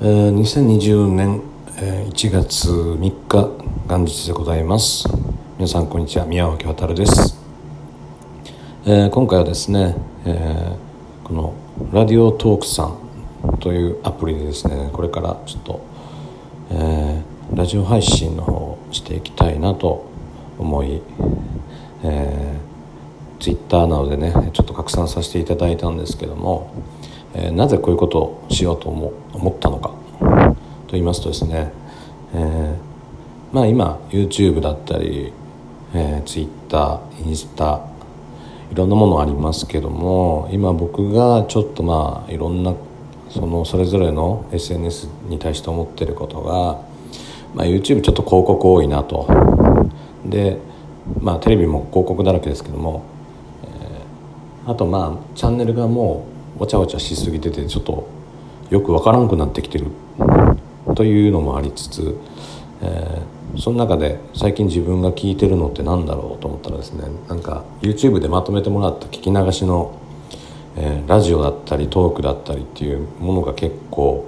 [0.00, 1.40] 2020年、
[2.10, 2.98] 1月3
[3.28, 3.50] 日
[3.88, 5.08] 元日でございます。
[5.56, 7.38] 皆さんこんにちは宮脇渉です、
[8.86, 9.94] えー、今回はですね、
[10.26, 11.54] えー、この
[11.92, 15.86] ラディオトークさんというアプリでですねこれからちょっと、
[16.72, 20.06] えー、ラジオ配信の方をしていきたいなと
[20.58, 21.00] 思い、
[22.02, 26.74] えー、ツイッターなどでねちょっと拡散させていただいたんですけども
[27.34, 29.90] えー、なぜこういうことをしようと思思ったのか。
[30.86, 31.72] と言いますとですね、
[32.34, 35.32] えー、まあ今 YouTube だったり、
[35.94, 37.80] えー、Twitter インスタ
[38.70, 42.74] いろんなものありますけども今僕がちょっとまあいろんな
[43.30, 46.80] そのそれぞれの SNS に対して思ってることが、
[47.54, 49.26] まあ、YouTube ちょっと広告多いなと。
[50.24, 50.58] で
[51.20, 53.02] まあテレビも広告だらけですけども、
[53.64, 58.08] えー、あとまあチャンネルがもうわちゃわちゃしすぎててちょっと
[58.70, 59.86] よくわからんくなってきてる。
[60.94, 62.16] というのもありつつ、
[62.82, 69.98] えー、その中で最近自分が聞いてるのって何だろうと思ったらですねなんか YouTube でまとめてもらった聞き流しの、
[70.76, 74.26] えー、ラジオだったりトークだったりっていうものが結構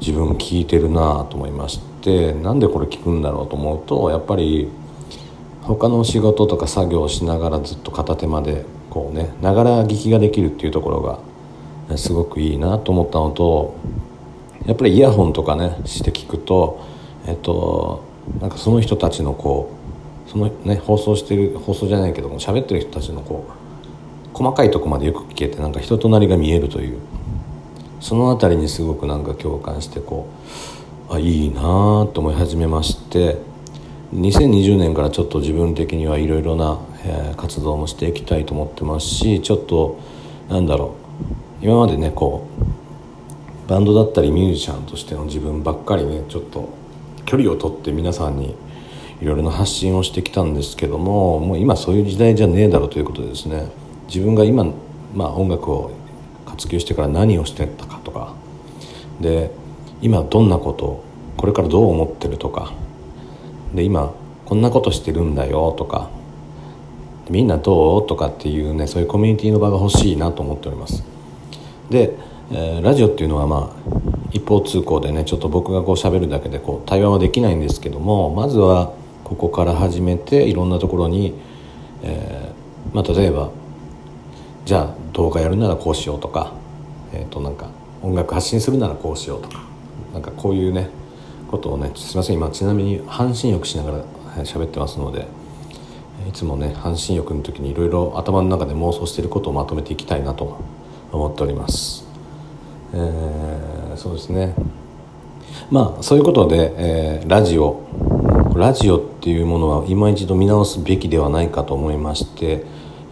[0.00, 4.68] 自分聞いてるなと思いましてなんでこれ聞くんだろうと思うとやっぱり
[5.62, 11.18] 他の仕事とか作業をしながらずっと片手までこうねながら聞きができるっていうところが
[11.96, 13.76] すごくいいなと思ったのと
[14.66, 16.84] やっぱりイヤホンとかねして聞くと
[17.26, 18.04] えっと
[18.40, 19.72] なんかその人たちのこ
[20.26, 26.98] うそのね放送してる放送じゃないけども喋ってる人たちのこう細かいとこまでよく聞けてなんか人となりが見えるという
[28.00, 30.28] その辺りにすごくなんか共感してこ
[31.08, 33.38] うあいいなと思い始めまして
[34.14, 39.98] 2020年からちょっと自分的にはいろいろな、えー、活動もしていきたいと思ってますしちょっと
[40.48, 41.05] なんだろう
[41.66, 42.46] 今までねこ
[43.66, 46.68] うバンドだったりミュージシャンとしての自分ばっかりねちょっと
[47.24, 48.54] 距離を取って皆さんに
[49.20, 53.66] いろいろな発信をしてきたんですけどももう今そういう時代じゃねえだろうということでですね。
[54.06, 54.64] 自分が今、
[55.12, 55.90] まあ、音楽を
[56.46, 58.32] 活休してから何をしてたかとか。
[59.20, 59.50] で
[60.00, 61.02] 今どんなこと
[61.36, 62.74] これからどう思ってるとか。
[63.74, 66.10] で今こんなことしてるんだよとか。
[67.28, 68.06] みんなどう？
[68.06, 71.15] とかっていうねそういうコミュニティの場が欲しいなと思っております。
[71.90, 72.16] で、
[72.50, 78.92] えー、ラジオっていうのはまあ一方通行でねちょっと僕がこう喋るだけでこう対話はできないんですけどもまずは
[79.24, 81.34] ここから始めていろんなところに、
[82.02, 83.50] えー、まあ、例えば
[84.64, 86.52] じゃあ動画やるならこうしようとか、
[87.12, 87.70] えー、となんか
[88.02, 89.64] 音楽発信するならこうしようとか
[90.12, 90.90] なんかこういうね
[91.50, 94.04] ことをねすいません今ちなみに半身浴しながら
[94.44, 95.26] 喋ってますので
[96.28, 100.58] いつもね半身浴の時にいろいろ頭の中で妄想していることをまとめていきたいなと
[101.12, 102.06] 思っております。
[102.92, 104.54] えー、そうですね。
[105.70, 107.82] まあそういうことで、えー、ラジオ。
[108.54, 112.64] ラジオっていうものは今一度見直すべきではないかと思いまして、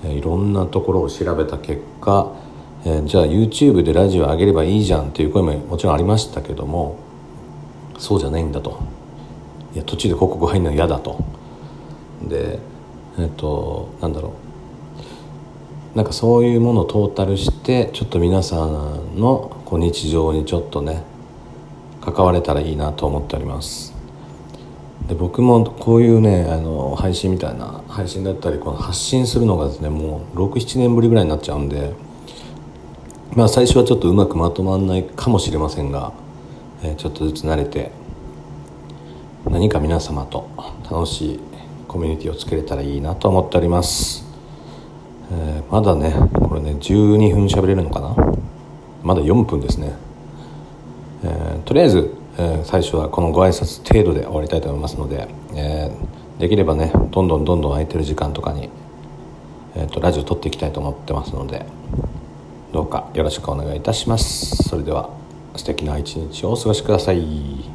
[0.04, 2.32] いろんなところを調べた結果、
[2.84, 6.98] えー、じゃあ YouTube でラジオ上げればいいじゃんっていう声ももちろんありましたけども
[7.98, 8.78] そうじゃないんだと。
[9.74, 11.18] いや途中で広告入るのは嫌だと。
[12.22, 12.58] で
[13.18, 14.32] えっ、となんだろう。
[15.94, 21.02] なんかそういうものをトータルしてちょっと皆さんのこう日常にちょっとね
[22.00, 23.94] 関われたらいいなと思っております。
[25.06, 31.92] で僕もこういうねあの配信みたいな配信だったりこの発信するのがですねもう67年ぶりぐらいになっちゃうんで
[33.36, 36.12] まあ最初はちょっとうまくまとまらないかもしれませんが、
[36.82, 37.92] えー、ちょっとずつ慣れて
[39.44, 40.48] 何か皆様と
[40.90, 41.40] 楽しい
[41.86, 44.23] コミュニティを作れたらいいなと思っております。
[45.36, 48.14] えー、まだねこれね12分喋れるのかな？
[49.02, 49.92] まだ4分ですね、
[51.24, 55.90] えー、とりあえず、えー、最初はこのご挨拶程度で終わりたいと思いますので、え
[56.38, 58.70] できればねどんどんどんどん空いてる時間とかに、
[59.74, 61.66] えーと、ラジオ撮っていきたいと思ってますので
[62.72, 64.68] どうかよろしくお願いいたします。
[64.68, 65.10] それでは
[65.56, 67.73] 素敵な一日をお過ごしください。